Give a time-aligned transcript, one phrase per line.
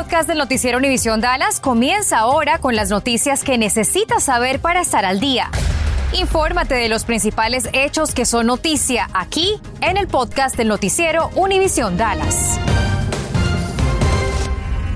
[0.00, 5.04] podcast del noticiero Univisión Dallas comienza ahora con las noticias que necesitas saber para estar
[5.04, 5.48] al día.
[6.18, 11.98] Infórmate de los principales hechos que son noticia aquí en el podcast del noticiero Univisión
[11.98, 12.58] Dallas.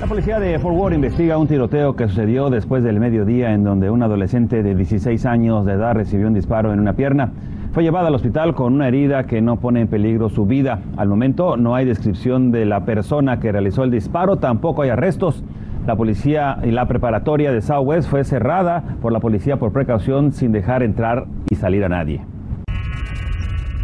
[0.01, 3.91] La policía de Fort Worth investiga un tiroteo que sucedió después del mediodía en donde
[3.91, 7.31] un adolescente de 16 años de edad recibió un disparo en una pierna.
[7.75, 10.79] Fue llevada al hospital con una herida que no pone en peligro su vida.
[10.97, 15.43] Al momento no hay descripción de la persona que realizó el disparo, tampoco hay arrestos.
[15.85, 20.53] La policía y la preparatoria de Southwest fue cerrada por la policía por precaución sin
[20.53, 22.34] dejar entrar y salir a nadie.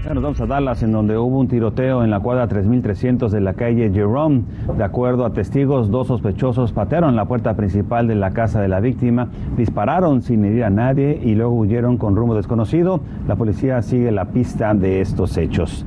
[0.09, 3.53] Nos vamos a Dallas, en donde hubo un tiroteo en la cuadra 3300 de la
[3.53, 4.43] calle Jerome.
[4.77, 8.81] De acuerdo a testigos, dos sospechosos patearon la puerta principal de la casa de la
[8.81, 13.01] víctima, dispararon sin herir a nadie y luego huyeron con rumbo desconocido.
[13.29, 15.87] La policía sigue la pista de estos hechos.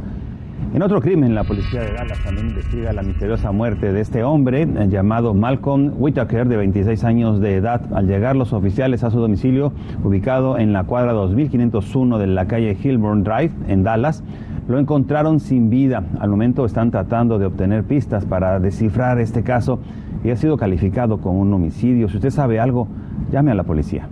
[0.73, 4.63] En otro crimen, la policía de Dallas también investiga la misteriosa muerte de este hombre
[4.63, 7.93] eh, llamado Malcolm Whitaker, de 26 años de edad.
[7.93, 9.71] Al llegar los oficiales a su domicilio,
[10.03, 14.23] ubicado en la cuadra 2501 de la calle Hillburn Drive, en Dallas,
[14.67, 16.05] lo encontraron sin vida.
[16.19, 19.77] Al momento están tratando de obtener pistas para descifrar este caso
[20.23, 22.09] y ha sido calificado como un homicidio.
[22.09, 22.87] Si usted sabe algo,
[23.31, 24.07] llame a la policía.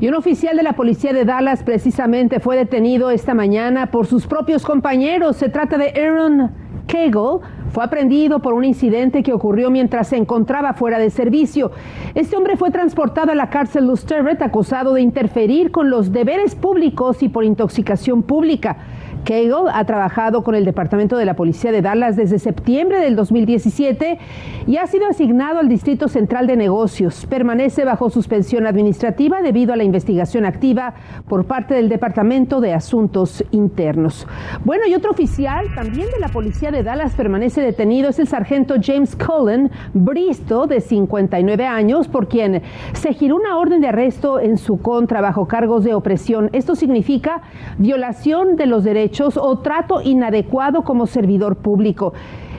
[0.00, 4.28] Y un oficial de la policía de Dallas precisamente fue detenido esta mañana por sus
[4.28, 5.36] propios compañeros.
[5.36, 6.52] Se trata de Aaron
[6.86, 7.40] Kegel.
[7.72, 11.72] Fue aprendido por un incidente que ocurrió mientras se encontraba fuera de servicio.
[12.14, 17.20] Este hombre fé transportado a la cárcel Lusteret acusado de interferir con los deberes públicos
[17.24, 18.76] y por intoxicación pública.
[19.24, 24.18] Cagle ha trabajado con el Departamento de la Policía de Dallas desde septiembre del 2017
[24.66, 27.26] y ha sido asignado al Distrito Central de Negocios.
[27.26, 30.94] Permanece bajo suspensión administrativa debido a la investigación activa
[31.28, 34.26] por parte del Departamento de Asuntos Internos.
[34.64, 38.76] Bueno, y otro oficial también de la Policía de Dallas permanece detenido, es el sargento
[38.80, 44.58] James Cullen Bristo, de 59 años, por quien se giró una orden de arresto en
[44.58, 46.50] su contra bajo cargos de opresión.
[46.52, 47.42] Esto significa
[47.78, 52.12] violación de los derechos o trato inadecuado como servidor público.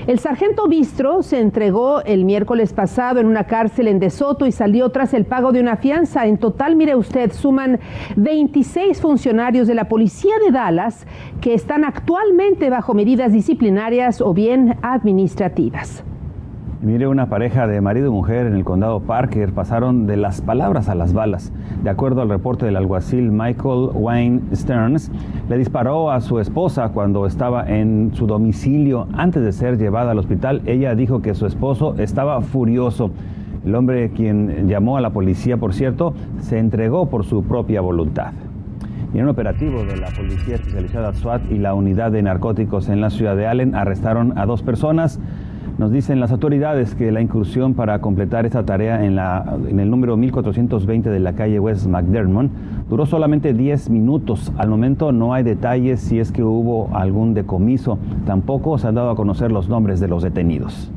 [0.07, 4.51] El sargento Bistro se entregó el miércoles pasado en una cárcel en De Soto y
[4.51, 6.25] salió tras el pago de una fianza.
[6.25, 7.79] En total, mire usted, suman
[8.15, 11.05] 26 funcionarios de la policía de Dallas
[11.41, 16.03] que están actualmente bajo medidas disciplinarias o bien administrativas.
[16.81, 20.87] Mire, una pareja de marido y mujer en el condado Parker pasaron de las palabras
[20.87, 21.51] a las balas.
[21.83, 25.11] De acuerdo al reporte del alguacil Michael Wayne Stearns,
[25.49, 30.19] le disparó a su esposa cuando estaba en su domicilio antes de ser llevada al
[30.19, 30.61] hospital.
[30.67, 33.11] Ella dijo que su esposo estaba furioso.
[33.65, 38.31] El hombre, quien llamó a la policía, por cierto, se entregó por su propia voluntad.
[39.13, 43.01] Y en un operativo de la Policía Especializada SWAT y la Unidad de Narcóticos en
[43.01, 45.19] la ciudad de Allen arrestaron a dos personas.
[45.79, 49.89] Nos dicen las autoridades que la incursión para completar esta tarea en, la, en el
[49.89, 52.51] número 1420 de la calle West McDermott
[52.89, 54.51] duró solamente 10 minutos.
[54.57, 57.97] Al momento no hay detalles si es que hubo algún decomiso.
[58.25, 60.91] Tampoco se han dado a conocer los nombres de los detenidos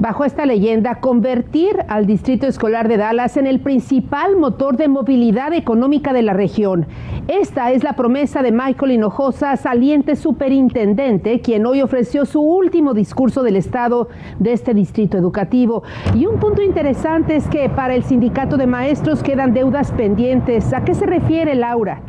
[0.00, 5.52] bajo esta leyenda, convertir al Distrito Escolar de Dallas en el principal motor de movilidad
[5.52, 6.86] económica de la región.
[7.26, 13.42] Esta es la promesa de Michael Hinojosa, saliente superintendente, quien hoy ofreció su último discurso
[13.42, 15.82] del Estado de este distrito educativo.
[16.14, 20.72] Y un punto interesante es que para el sindicato de maestros quedan deudas pendientes.
[20.72, 22.00] ¿A qué se refiere Laura?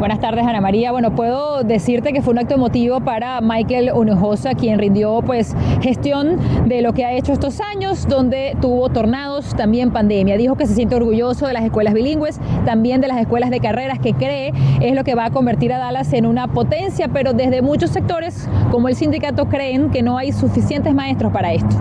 [0.00, 0.92] Buenas tardes, Ana María.
[0.92, 6.38] Bueno, puedo decirte que fue un acto emotivo para Michael Unojosa, quien rindió pues gestión
[6.66, 10.38] de lo que ha hecho estos años, donde tuvo tornados, también pandemia.
[10.38, 13.98] Dijo que se siente orgulloso de las escuelas bilingües, también de las escuelas de carreras,
[13.98, 17.60] que cree es lo que va a convertir a Dallas en una potencia, pero desde
[17.60, 21.76] muchos sectores, como el sindicato, creen que no hay suficientes maestros para esto.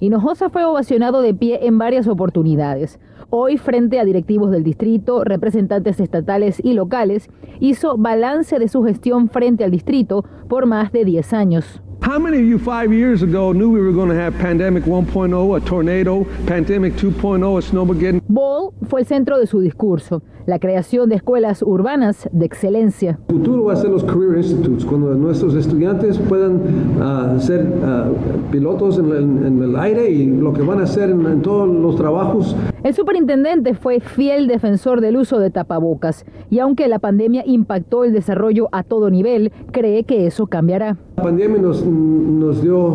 [0.00, 2.98] Hinojosa fue ovacionado de pie en varias oportunidades.
[3.28, 7.28] Hoy, frente a directivos del distrito, representantes estatales y locales,
[7.60, 11.82] hizo balance de su gestión frente al distrito por más de 10 años.
[12.02, 15.56] How many of you five years ago knew we were going to have pandemic 1.0,
[15.56, 18.22] a tornado, pandemic 2.0, a snowmageddon?
[18.26, 23.18] Ball fue el centro de su discurso, la creación de escuelas urbanas de excelencia.
[23.28, 26.56] El futuro va a ser los Career Institutes, cuando nuestros estudiantes puedan
[27.00, 31.10] uh, ser uh, pilotos en, en, en, el aire y lo que van a hacer
[31.10, 32.56] en, en todos los trabajos.
[32.82, 38.14] El superintendente fue fiel defensor del uso de tapabocas y aunque la pandemia impactó el
[38.14, 40.96] desarrollo a todo nivel, cree que eso cambiará.
[41.16, 42.94] La pandemia nos, nos dio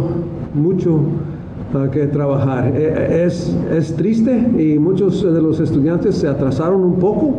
[0.55, 1.01] mucho
[1.75, 2.75] uh, que trabajar.
[2.75, 7.35] E, Es, es triste y muchos de los estudiantes se atrasaron un poco,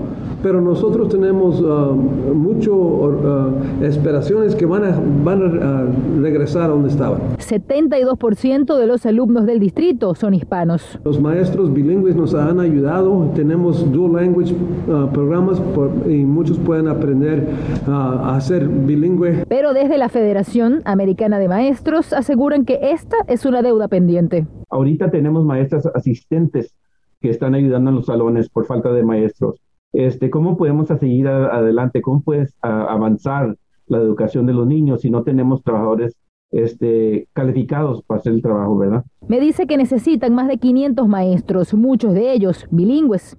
[0.47, 1.93] pero nosotros tenemos uh,
[2.33, 5.87] mucho uh, esperaciones que van a, van a
[6.21, 7.19] regresar a donde estaban.
[7.39, 11.01] 72% de los alumnos del distrito son hispanos.
[11.03, 15.61] Los maestros bilingües nos han ayudado, tenemos dual language uh, programas
[16.09, 17.49] y muchos pueden aprender
[17.89, 19.45] a ser bilingüe.
[19.49, 24.47] Pero desde la Federación Americana de Maestros aseguran que esta es una deuda pendiente.
[24.71, 26.73] Ahorita tenemos maestras asistentes
[27.21, 29.66] que están ayudando en los salones por falta de maestros.
[29.93, 32.03] Este, ¿Cómo podemos seguir adelante?
[32.03, 33.57] ¿Cómo puedes avanzar
[33.87, 36.17] la educación de los niños si no tenemos trabajadores
[36.51, 39.05] este, calificados para hacer el trabajo, verdad?
[39.29, 43.37] Me dice que necesitan más de 500 maestros, muchos de ellos bilingües.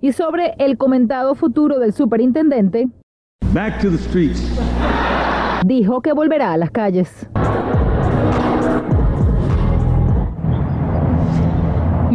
[0.00, 2.88] Y sobre el comentado futuro del superintendente,
[3.52, 4.40] Back to the streets.
[5.64, 7.28] dijo que volverá a las calles.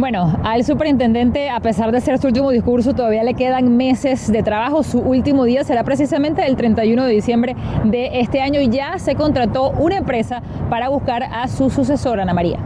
[0.04, 4.42] Bueno, al superintendente, a pesar de ser su último discurso, todavía le quedan meses de
[4.42, 4.82] trabajo.
[4.82, 9.14] Su último día será precisamente el 31 de diciembre de este año y ya se
[9.14, 12.58] contrató una empresa para buscar a su sucesora, Ana María.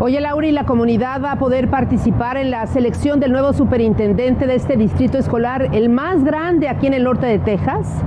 [0.00, 4.46] Oye, Laura, ¿y la comunidad va a poder participar en la selección del nuevo superintendente
[4.46, 8.02] de este distrito escolar, el más grande aquí en el norte de Texas?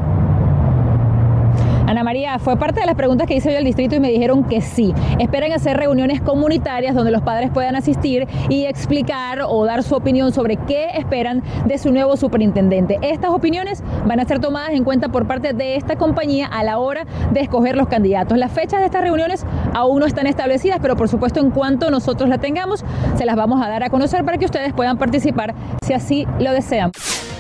[1.92, 4.46] Ana María, fue parte de las preguntas que hice yo al distrito y me dijeron
[4.46, 4.94] que sí.
[5.20, 10.32] Esperan hacer reuniones comunitarias donde los padres puedan asistir y explicar o dar su opinión
[10.32, 12.98] sobre qué esperan de su nuevo superintendente.
[13.02, 16.80] Estas opiniones van a ser tomadas en cuenta por parte de esta compañía a la
[16.80, 18.38] hora de escoger los candidatos.
[18.38, 22.30] Las fechas de estas reuniones aún no están establecidas, pero por supuesto en cuanto nosotros
[22.30, 22.86] la tengamos,
[23.18, 25.54] se las vamos a dar a conocer para que ustedes puedan participar
[25.86, 26.94] si así lo desean.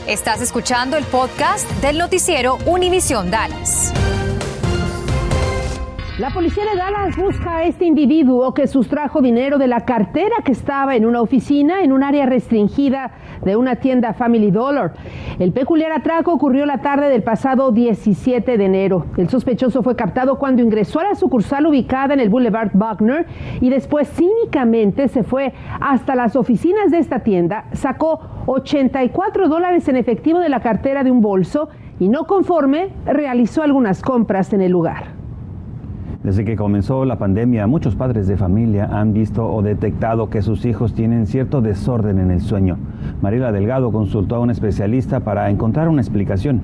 [0.07, 3.93] Estás escuchando el podcast del noticiero Univisión Dallas.
[6.21, 10.51] La policía de Dallas busca a este individuo que sustrajo dinero de la cartera que
[10.51, 13.13] estaba en una oficina en un área restringida
[13.43, 14.93] de una tienda Family Dollar.
[15.39, 19.07] El peculiar atraco ocurrió la tarde del pasado 17 de enero.
[19.17, 23.25] El sospechoso fue captado cuando ingresó a la sucursal ubicada en el Boulevard Buckner
[23.59, 29.95] y después cínicamente se fue hasta las oficinas de esta tienda, sacó 84 dólares en
[29.95, 31.69] efectivo de la cartera de un bolso
[31.99, 35.10] y no conforme realizó algunas compras en el lugar.
[36.23, 40.65] Desde que comenzó la pandemia, muchos padres de familia han visto o detectado que sus
[40.65, 42.77] hijos tienen cierto desorden en el sueño.
[43.21, 46.61] Mariela Delgado consultó a un especialista para encontrar una explicación.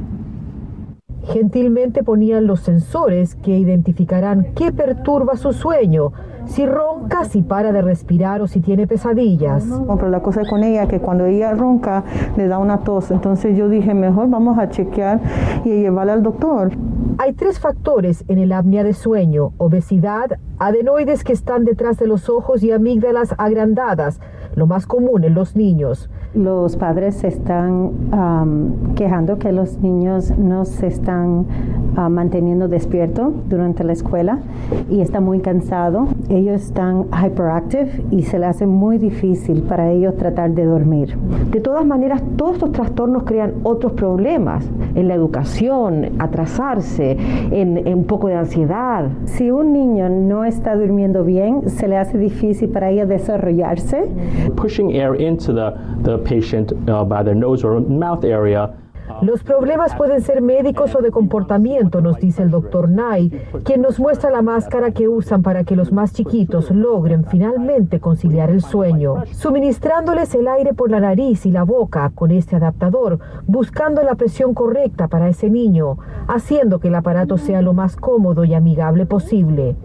[1.23, 6.13] Gentilmente ponían los sensores que identificarán qué perturba su sueño
[6.47, 9.65] si ronca, si para de respirar o si tiene pesadillas.
[9.87, 12.03] pero la cosa con ella que cuando ella ronca
[12.37, 13.11] le da una tos.
[13.11, 15.19] Entonces yo dije, mejor vamos a chequear
[15.65, 16.71] y llevarla al doctor.
[17.19, 22.29] Hay tres factores en el apnea de sueño, obesidad, adenoides que están detrás de los
[22.29, 24.19] ojos y amígdalas agrandadas,
[24.53, 26.11] lo más común en los niños.
[26.35, 31.47] Los padres se están quejando que los niños no se están
[31.95, 34.39] ah, manteniendo despiertos durante la escuela
[34.87, 36.07] y está muy cansado.
[36.29, 41.17] Ellos están hyperactive y se les hace muy difícil para ellos tratar de dormir.
[41.51, 47.17] De todas maneras, todos estos trastornos crean otros problemas en la educación, atrasarse,
[47.51, 49.07] en, un poco de ansiedad.
[49.25, 54.09] Si un niño no está durmiendo bien, se le hace difícil para ellos desarrollarse.
[54.55, 55.73] Pushing air into the,
[56.03, 58.73] the patient uh, by their nose or mouth area
[59.21, 63.29] los problemas pueden ser médicos o de comportamiento, nos dice el doctor Nye,
[63.63, 68.49] quien nos muestra la máscara que usan para que los más chiquitos logren finalmente conciliar
[68.49, 74.03] el sueño, suministrándoles el aire por la nariz y la boca con este adaptador, buscando
[74.03, 75.97] la presión correcta para ese niño,
[76.27, 79.75] haciendo que el aparato sea lo más cómodo y amigable posible.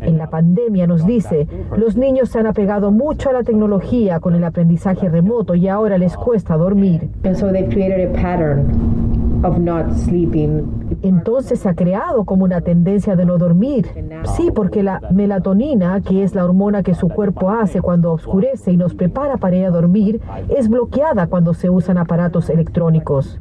[0.00, 4.34] En la pandemia nos dice, los niños se han apegado mucho a la tecnología con
[4.34, 7.10] el aprendizaje remoto y ahora les cuesta dormir.
[11.02, 13.86] Entonces se ha creado como una tendencia de no dormir.
[14.36, 18.76] Sí, porque la melatonina, que es la hormona que su cuerpo hace cuando oscurece y
[18.76, 23.40] nos prepara para ir a dormir, es bloqueada cuando se usan aparatos electrónicos.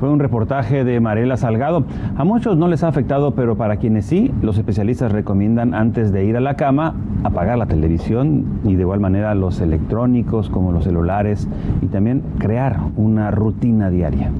[0.00, 1.84] Fue un reportaje de Mariela Salgado.
[2.16, 6.24] A muchos no les ha afectado, pero para quienes sí, los especialistas recomiendan antes de
[6.24, 10.84] ir a la cama apagar la televisión y de igual manera los electrónicos como los
[10.84, 11.46] celulares
[11.82, 14.30] y también crear una rutina diaria.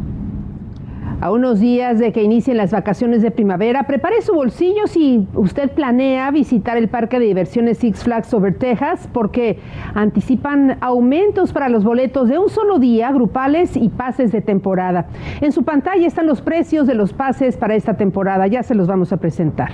[1.20, 5.70] A unos días de que inicien las vacaciones de primavera, prepare su bolsillo si usted
[5.70, 9.58] planea visitar el parque de diversiones Six Flags Over Texas, porque
[9.94, 15.08] anticipan aumentos para los boletos de un solo día, grupales y pases de temporada.
[15.42, 18.86] En su pantalla están los precios de los pases para esta temporada, ya se los
[18.86, 19.72] vamos a presentar.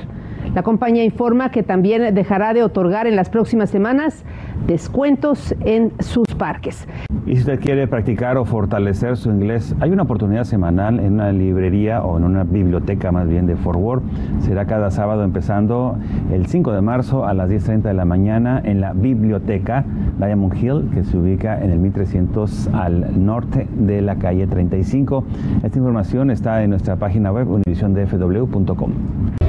[0.54, 4.24] La compañía informa que también dejará de otorgar en las próximas semanas
[4.66, 6.86] descuentos en sus parques.
[7.26, 11.32] Y si usted quiere practicar o fortalecer su inglés, hay una oportunidad semanal en una
[11.32, 14.02] librería o en una biblioteca más bien de Fort Worth.
[14.40, 15.98] Será cada sábado empezando
[16.32, 19.84] el 5 de marzo a las 10.30 de la mañana en la biblioteca
[20.18, 25.24] Diamond Hill, que se ubica en el 1300 al norte de la calle 35.
[25.62, 29.45] Esta información está en nuestra página web univisiondfw.com.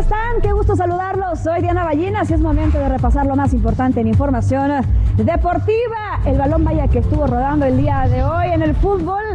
[0.00, 0.40] están?
[0.42, 1.40] Qué gusto saludarlos.
[1.40, 4.70] Soy Diana Ballinas y es momento de repasar lo más importante en información
[5.16, 6.20] deportiva.
[6.24, 9.29] El balón vaya que estuvo rodando el día de hoy en el fútbol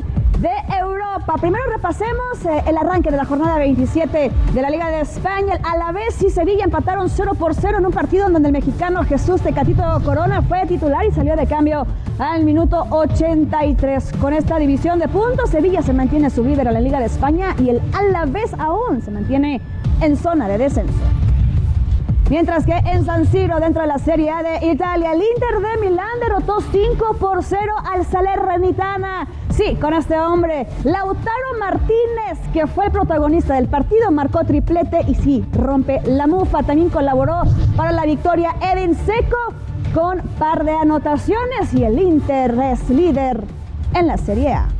[1.34, 5.60] Primero repasemos eh, el arranque de la jornada 27 de la Liga de España.
[5.64, 8.54] A la vez y Sevilla empataron 0 por 0 en un partido en donde el
[8.54, 11.86] mexicano Jesús Tecatito Corona fue titular y salió de cambio
[12.20, 14.14] al minuto 83.
[14.22, 17.54] Con esta división de puntos, Sevilla se mantiene su líder en la Liga de España
[17.60, 19.60] y el Alavés aún se mantiene
[20.02, 20.94] en zona de descenso.
[22.30, 25.88] Mientras que en San Siro, dentro de la Serie A de Italia, el Inter de
[25.88, 27.62] Milán derrotó 5 por 0
[27.94, 29.28] al Salernitana.
[29.52, 35.14] Sí, con este hombre, Lautaro Martínez, que fue el protagonista del partido, marcó triplete y
[35.14, 36.64] sí, rompe la mufa.
[36.64, 37.44] También colaboró
[37.78, 39.38] para la victoria Edin Seco
[39.94, 43.44] con par de anotaciones y el Inter es líder
[43.94, 44.75] en la Serie A.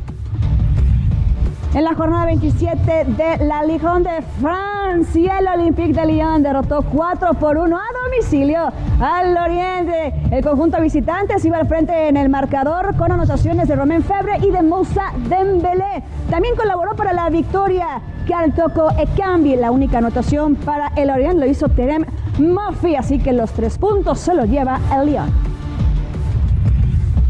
[1.76, 7.34] En la jornada 27 de la Ligue de Francia, el Olympique de Lyon derrotó 4
[7.34, 10.14] por 1 a domicilio al Oriente.
[10.30, 14.38] El conjunto visitante se iba al frente en el marcador con anotaciones de Romain Febre
[14.38, 16.02] y de Moussa Dembélé.
[16.30, 19.56] También colaboró para la victoria que toco Ekambi.
[19.56, 22.06] La única anotación para el Oriente lo hizo Terem
[22.38, 25.30] Murphy, así que los tres puntos se los lleva el Lyon.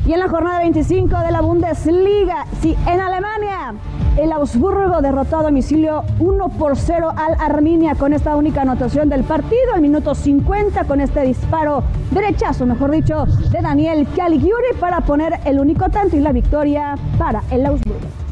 [0.07, 3.75] Y en la jornada 25 de la Bundesliga, sí, en Alemania,
[4.17, 9.25] el Augsburgo derrotó a domicilio 1 por 0 al Arminia con esta única anotación del
[9.25, 9.75] partido.
[9.75, 15.61] Al minuto 50 con este disparo derechazo, mejor dicho, de Daniel Caligiuri para poner el
[15.61, 18.26] único tanto y la victoria para el Augsburgo.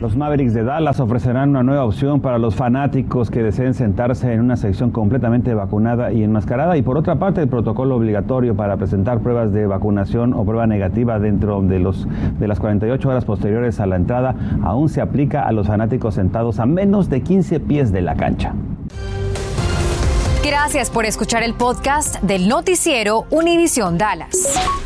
[0.00, 4.40] Los Mavericks de Dallas ofrecerán una nueva opción para los fanáticos que deseen sentarse en
[4.40, 9.20] una sección completamente vacunada y enmascarada y por otra parte el protocolo obligatorio para presentar
[9.20, 12.06] pruebas de vacunación o prueba negativa dentro de, los,
[12.38, 16.60] de las 48 horas posteriores a la entrada aún se aplica a los fanáticos sentados
[16.60, 18.52] a menos de 15 pies de la cancha.
[20.44, 24.85] Gracias por escuchar el podcast del noticiero Univisión Dallas.